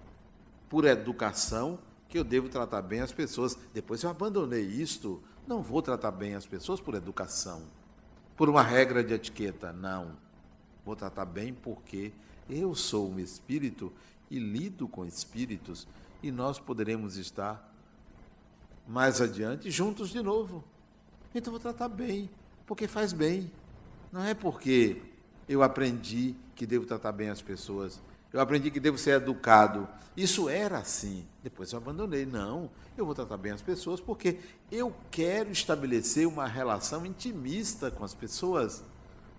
[0.68, 1.78] por educação,
[2.08, 3.56] que eu devo tratar bem as pessoas.
[3.72, 5.22] Depois eu abandonei isto.
[5.46, 7.62] Não vou tratar bem as pessoas por educação
[8.36, 9.72] por uma regra de etiqueta.
[9.72, 10.16] Não.
[10.84, 12.12] Vou tratar bem porque
[12.48, 13.92] eu sou um espírito
[14.30, 15.86] e lido com espíritos
[16.22, 17.72] e nós poderemos estar
[18.86, 20.64] mais adiante juntos de novo.
[21.34, 22.28] Então vou tratar bem,
[22.66, 23.50] porque faz bem.
[24.10, 25.00] Não é porque
[25.48, 28.00] eu aprendi que devo tratar bem as pessoas.
[28.32, 29.86] Eu aprendi que devo ser educado.
[30.16, 31.24] Isso era assim.
[31.42, 32.24] Depois eu abandonei.
[32.24, 34.38] Não, eu vou tratar bem as pessoas porque
[34.70, 38.82] eu quero estabelecer uma relação intimista com as pessoas.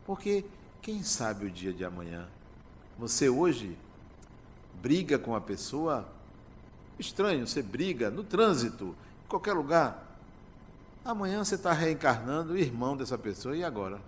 [0.06, 0.46] Porque
[0.82, 2.28] quem sabe o dia de amanhã?
[3.00, 3.78] Você hoje
[4.82, 6.08] briga com uma pessoa
[7.00, 10.18] estranho, você briga no trânsito, em qualquer lugar.
[11.04, 14.00] Amanhã você está reencarnando o irmão dessa pessoa, e agora?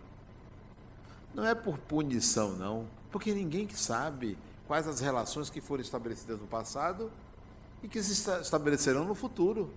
[1.33, 4.37] Não é por punição, não, porque ninguém sabe
[4.67, 7.11] quais as relações que foram estabelecidas no passado
[7.83, 9.71] e que se estabelecerão no futuro.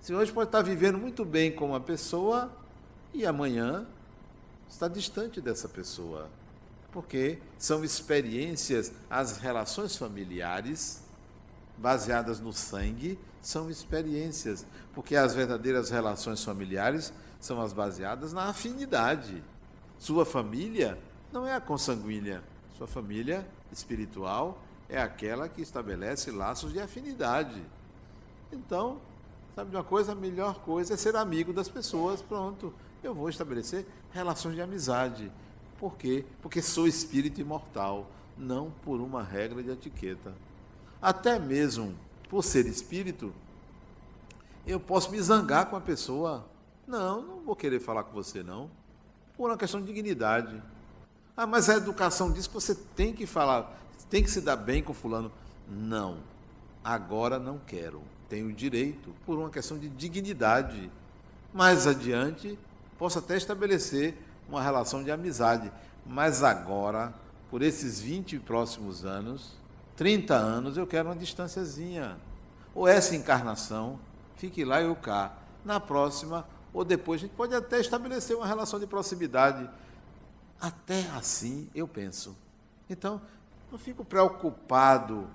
[0.00, 2.50] Se hoje pode estar vivendo muito bem com uma pessoa
[3.12, 3.86] e amanhã
[4.68, 6.28] está distante dessa pessoa.
[6.92, 11.02] Porque são experiências, as relações familiares
[11.76, 19.42] baseadas no sangue são experiências, porque as verdadeiras relações familiares são as baseadas na afinidade.
[19.98, 20.98] Sua família
[21.32, 22.42] não é a consanguínea,
[22.80, 24.58] sua família espiritual
[24.88, 27.62] é aquela que estabelece laços de afinidade.
[28.50, 28.98] Então,
[29.54, 30.12] sabe de uma coisa?
[30.12, 32.22] A melhor coisa é ser amigo das pessoas.
[32.22, 32.72] Pronto,
[33.02, 35.30] eu vou estabelecer relações de amizade.
[35.78, 36.24] Por quê?
[36.40, 40.32] Porque sou espírito imortal, não por uma regra de etiqueta.
[41.02, 41.94] Até mesmo
[42.30, 43.30] por ser espírito,
[44.66, 46.46] eu posso me zangar com a pessoa.
[46.86, 48.70] Não, não vou querer falar com você, não.
[49.36, 50.62] Por uma questão de dignidade.
[51.42, 53.74] Ah, mas a educação diz que você tem que falar,
[54.10, 55.32] tem que se dar bem com fulano.
[55.66, 56.18] Não.
[56.84, 58.02] Agora não quero.
[58.28, 60.92] Tenho direito por uma questão de dignidade.
[61.50, 62.58] Mais adiante,
[62.98, 64.18] posso até estabelecer
[64.50, 65.72] uma relação de amizade.
[66.04, 67.14] Mas agora,
[67.50, 69.52] por esses 20 próximos anos,
[69.96, 72.18] 30 anos, eu quero uma distânciazinha.
[72.74, 73.98] Ou essa encarnação,
[74.36, 75.32] fique lá e eu cá.
[75.64, 79.66] Na próxima, ou depois, a gente pode até estabelecer uma relação de proximidade
[80.60, 82.36] até assim eu penso.
[82.88, 83.20] Então,
[83.70, 85.26] não fico preocupado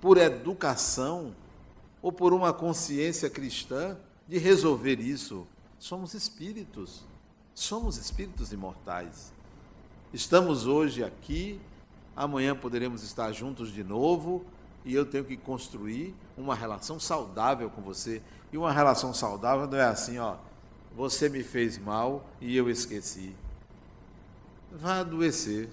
[0.00, 1.34] por educação
[2.02, 3.96] ou por uma consciência cristã
[4.26, 5.46] de resolver isso.
[5.78, 7.04] Somos espíritos.
[7.54, 9.32] Somos espíritos imortais.
[10.12, 11.60] Estamos hoje aqui,
[12.14, 14.44] amanhã poderemos estar juntos de novo
[14.84, 18.22] e eu tenho que construir uma relação saudável com você.
[18.52, 20.36] E uma relação saudável não é assim, ó,
[20.96, 23.34] você me fez mal e eu esqueci
[24.78, 25.68] vai adoecer.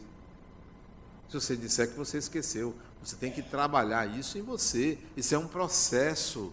[1.30, 4.98] Se você disser que você esqueceu, você tem que trabalhar isso em você.
[5.16, 6.52] Isso é um processo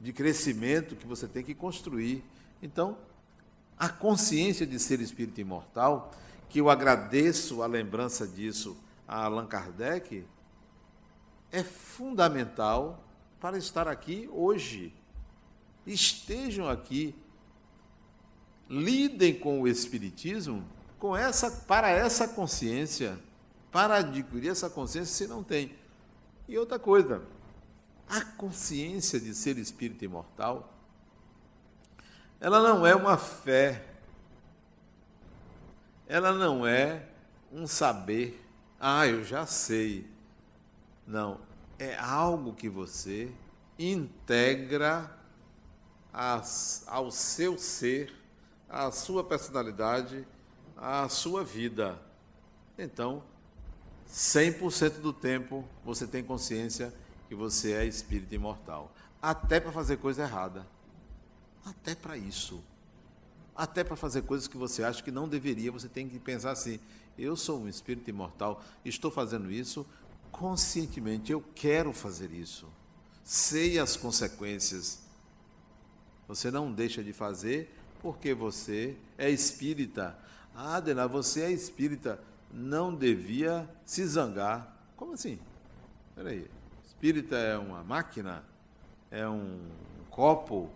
[0.00, 2.24] de crescimento que você tem que construir.
[2.62, 2.96] Então,
[3.78, 6.10] a consciência de ser espírito imortal,
[6.48, 8.76] que eu agradeço a lembrança disso
[9.06, 10.24] a Allan Kardec,
[11.52, 13.04] é fundamental
[13.38, 14.94] para estar aqui hoje.
[15.86, 17.14] Estejam aqui,
[18.70, 20.64] lidem com o Espiritismo
[21.04, 23.20] com essa, para essa consciência,
[23.70, 25.76] para adquirir essa consciência, você não tem.
[26.48, 27.20] E outra coisa,
[28.08, 30.72] a consciência de ser espírito imortal,
[32.40, 33.84] ela não é uma fé,
[36.08, 37.06] ela não é
[37.52, 38.42] um saber,
[38.80, 40.10] ah, eu já sei.
[41.06, 41.38] Não,
[41.78, 43.30] é algo que você
[43.78, 45.14] integra
[46.10, 48.10] ao seu ser,
[48.70, 50.26] à sua personalidade,
[50.76, 52.00] à sua vida.
[52.78, 53.22] Então,
[54.10, 56.92] 100% do tempo você tem consciência
[57.28, 58.92] que você é espírito imortal.
[59.20, 60.66] Até para fazer coisa errada.
[61.64, 62.62] Até para isso.
[63.56, 66.78] Até para fazer coisas que você acha que não deveria, você tem que pensar assim:
[67.16, 69.86] eu sou um espírito imortal, estou fazendo isso
[70.30, 72.68] conscientemente, eu quero fazer isso.
[73.22, 74.98] Sei as consequências.
[76.26, 77.72] Você não deixa de fazer
[78.02, 80.18] porque você é espírita.
[80.54, 82.20] Ah, Adena, você é espírita
[82.54, 84.76] não devia se zangar.
[84.96, 85.38] Como assim?
[86.14, 86.48] Peraí.
[86.86, 88.44] Espírita é uma máquina?
[89.10, 89.58] É um
[90.08, 90.70] copo?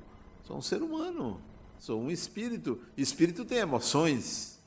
[0.44, 1.40] Sou um ser humano.
[1.78, 2.80] Sou um espírito.
[2.96, 4.58] Espírito tem emoções.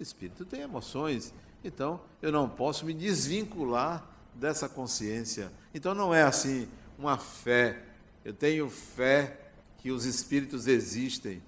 [0.00, 1.32] Espírito tem emoções.
[1.62, 5.52] Então, eu não posso me desvincular dessa consciência.
[5.72, 7.84] Então, não é assim uma fé.
[8.24, 9.38] Eu tenho fé
[9.78, 11.40] que os espíritos existem.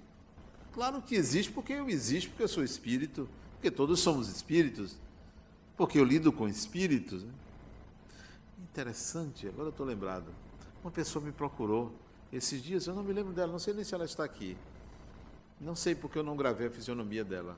[0.73, 3.29] Claro que existe porque eu existo, porque eu sou espírito
[3.63, 4.97] porque todos somos espíritos,
[5.77, 7.23] porque eu lido com espíritos.
[7.23, 7.31] Né?
[8.61, 10.25] Interessante, agora eu estou lembrado.
[10.83, 11.89] Uma pessoa me procurou
[12.29, 14.57] esses dias, eu não me lembro dela, não sei nem se ela está aqui.
[15.61, 17.57] Não sei porque eu não gravei a fisionomia dela.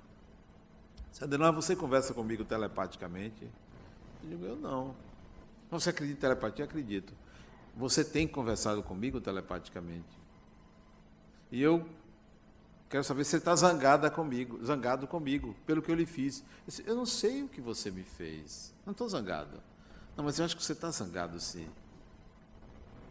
[1.19, 3.43] Adenor, você conversa comigo telepaticamente?
[4.21, 4.95] Eu digo, eu não.
[5.71, 6.65] Você acredita em telepatia?
[6.65, 7.15] Acredito.
[7.75, 10.19] Você tem conversado comigo telepaticamente?
[11.51, 11.83] E eu
[12.95, 16.39] Quero saber se você está zangada comigo, zangado comigo, pelo que eu lhe fiz.
[16.39, 18.73] Eu, disse, eu não sei o que você me fez.
[18.85, 19.61] Não estou zangado.
[20.15, 21.67] Não, mas eu acho que você está zangado sim.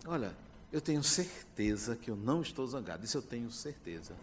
[0.06, 0.34] Olha,
[0.72, 3.04] eu tenho certeza que eu não estou zangado.
[3.04, 4.14] Isso eu tenho certeza.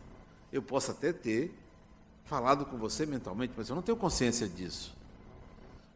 [0.51, 1.55] Eu posso até ter
[2.25, 4.97] falado com você mentalmente, mas eu não tenho consciência disso.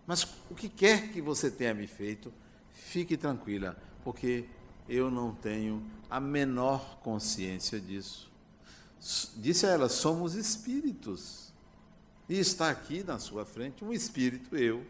[0.06, 2.32] Mas o que quer que você tenha me feito,
[2.72, 4.46] fique tranquila, porque
[4.88, 8.35] eu não tenho a menor consciência disso.
[9.36, 11.54] Disse a ela: somos espíritos.
[12.28, 14.84] E está aqui na sua frente um espírito, eu,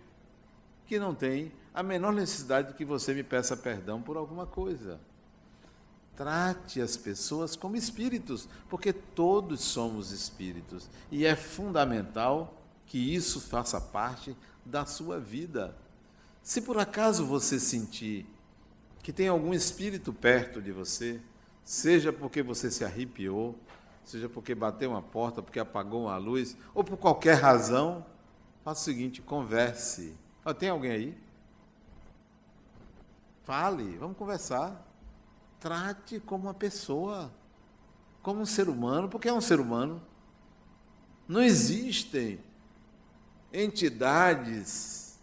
[0.86, 5.02] que não tem a menor necessidade de que você me peça perdão por alguma coisa.
[6.16, 10.90] Trate as pessoas como espíritos, porque todos somos espíritos.
[11.12, 15.76] E é fundamental que isso faça parte da sua vida.
[16.42, 18.26] Se por acaso você sentir
[19.04, 21.20] que tem algum espírito perto de você,
[21.66, 23.60] seja porque você se arrepiou,
[24.10, 28.06] seja porque bateu uma porta, porque apagou uma luz, ou por qualquer razão,
[28.64, 30.16] faça o seguinte: converse.
[30.44, 31.18] Oh, tem alguém aí?
[33.44, 34.84] Fale, vamos conversar.
[35.60, 37.32] Trate como uma pessoa,
[38.22, 40.02] como um ser humano, porque é um ser humano.
[41.28, 42.40] Não existem
[43.52, 45.20] entidades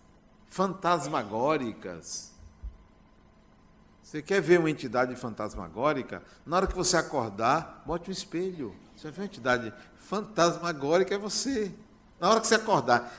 [0.48, 2.31] fantasmagóricas.
[4.12, 6.22] Você quer ver uma entidade fantasmagórica?
[6.44, 8.76] Na hora que você acordar, bote um espelho.
[8.94, 11.72] Você vai ver uma entidade fantasmagórica, é você.
[12.20, 13.10] Na hora que você acordar,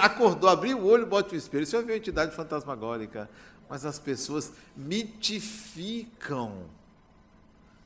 [0.00, 1.64] acordou, abriu o olho, bote um espelho.
[1.64, 3.30] Você vai ver uma entidade fantasmagórica.
[3.68, 6.64] Mas as pessoas mitificam.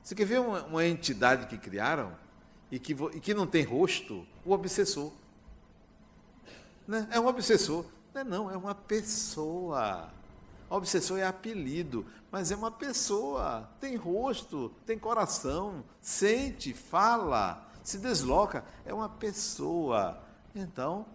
[0.03, 2.17] Você quer ver uma, uma entidade que criaram
[2.71, 4.27] e que, e que não tem rosto?
[4.43, 5.13] O obsessor.
[6.89, 7.07] Né?
[7.11, 7.85] É um obsessor.
[8.15, 10.14] Não é, não, é uma pessoa.
[10.77, 18.65] Obsessor é apelido, mas é uma pessoa, tem rosto, tem coração, sente, fala, se desloca,
[18.85, 20.21] é uma pessoa.
[20.53, 21.07] Então,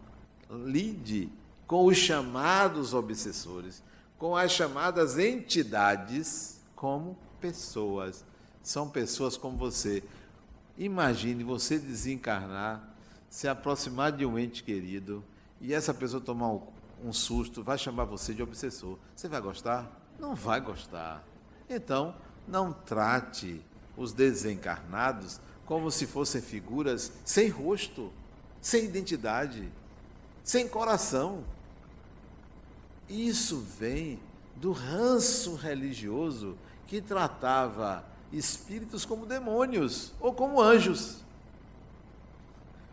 [0.50, 1.30] lide
[1.68, 3.84] com os chamados obsessores,
[4.18, 8.24] com as chamadas entidades como pessoas.
[8.64, 10.02] São pessoas como você.
[10.78, 12.96] Imagine você desencarnar,
[13.30, 15.22] se aproximar de um ente querido
[15.60, 16.48] e essa pessoa tomar
[17.04, 18.98] um susto, vai chamar você de obsessor.
[19.16, 19.90] Você vai gostar?
[20.20, 21.24] Não vai gostar.
[21.70, 22.16] Então,
[22.48, 23.62] não trate
[23.96, 28.12] os desencarnados como se fossem figuras sem rosto,
[28.62, 29.72] sem identidade,
[30.44, 31.44] sem coração.
[33.08, 34.20] Isso vem
[34.56, 41.24] do ranço religioso que tratava espíritos como demônios ou como anjos.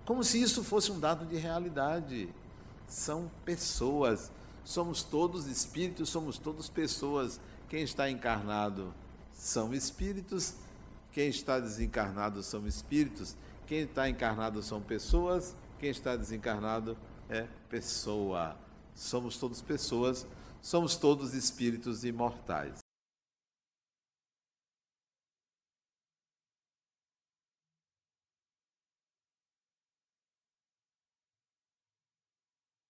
[0.04, 2.28] Como se isso fosse um dado de realidade
[2.86, 4.30] são pessoas.
[4.64, 7.40] Somos todos espíritos, somos todos pessoas.
[7.68, 8.92] Quem está encarnado
[9.32, 10.54] são espíritos,
[11.12, 16.96] quem está desencarnado são espíritos, quem está encarnado são pessoas quem está desencarnado
[17.28, 18.56] é pessoa.
[18.94, 20.26] Somos todos pessoas,
[20.62, 22.85] somos todos espíritos imortais.